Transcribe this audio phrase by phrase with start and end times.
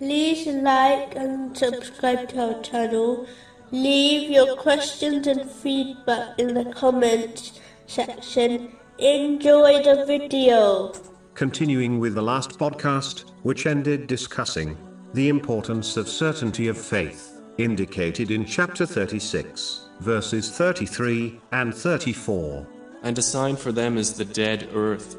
[0.00, 3.26] like and subscribe to our channel.
[3.70, 8.76] Leave your questions and feedback in the comments section.
[8.98, 10.92] Enjoy the video.
[11.34, 14.76] Continuing with the last podcast, which ended discussing
[15.14, 22.66] the importance of certainty of faith, indicated in chapter 36, verses 33 and 34.
[23.02, 25.16] And a sign for them is the dead earth.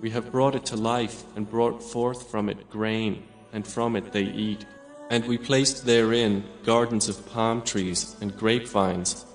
[0.00, 3.22] We have brought it to life and brought forth from it grain,
[3.52, 4.64] and from it they eat.
[5.10, 9.26] And we placed therein gardens of palm trees and grapevines.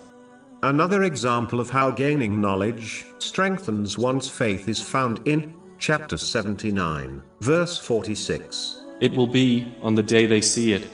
[0.64, 7.78] Another example of how gaining knowledge strengthens one's faith is found in chapter 79, verse
[7.78, 8.82] 46.
[9.02, 10.88] It will be, on the day they see it,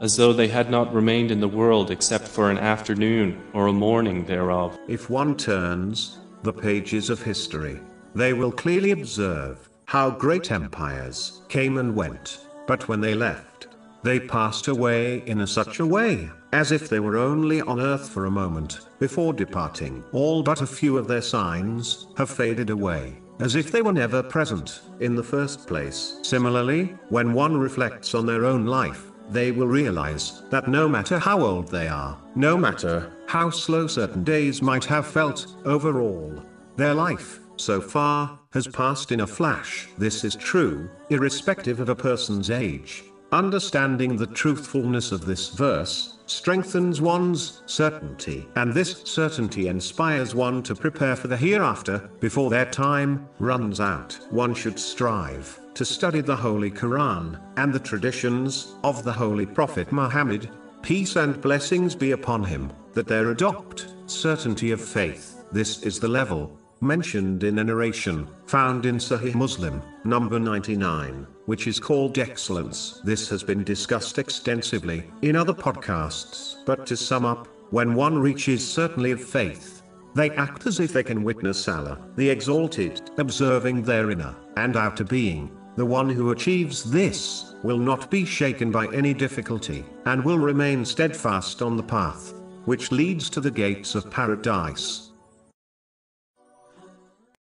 [0.00, 3.72] as though they had not remained in the world except for an afternoon or a
[3.72, 4.78] morning thereof.
[4.88, 7.80] If one turns the pages of history,
[8.14, 13.66] they will clearly observe how great empires came and went, but when they left,
[14.04, 18.08] they passed away in a such a way, as if they were only on earth
[18.08, 20.04] for a moment, before departing.
[20.12, 24.22] All but a few of their signs have faded away, as if they were never
[24.22, 26.20] present in the first place.
[26.22, 31.40] Similarly, when one reflects on their own life, they will realize that no matter how
[31.40, 36.40] old they are, no matter how slow certain days might have felt, overall,
[36.80, 39.88] their life, so far, has passed in a flash.
[39.98, 43.04] This is true, irrespective of a person's age.
[43.32, 50.74] Understanding the truthfulness of this verse strengthens one's certainty, and this certainty inspires one to
[50.74, 54.18] prepare for the hereafter before their time runs out.
[54.30, 59.92] One should strive to study the Holy Quran and the traditions of the Holy Prophet
[59.92, 60.50] Muhammad,
[60.82, 65.44] peace and blessings be upon him, that there adopt certainty of faith.
[65.52, 71.66] This is the level mentioned in a narration found in Sahih Muslim, number 99, which
[71.66, 73.00] is called excellence.
[73.04, 78.66] This has been discussed extensively in other podcasts, but to sum up, when one reaches
[78.66, 79.82] certainty of faith,
[80.14, 85.04] they act as if they can witness Allah, the exalted, observing their inner and outer
[85.04, 85.50] being.
[85.76, 90.84] The one who achieves this will not be shaken by any difficulty, and will remain
[90.84, 95.09] steadfast on the path which leads to the gates of paradise.